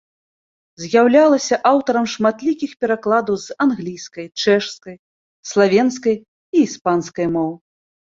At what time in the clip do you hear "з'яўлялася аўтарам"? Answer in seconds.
0.83-2.05